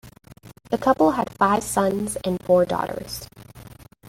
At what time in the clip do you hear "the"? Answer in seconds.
0.71-0.79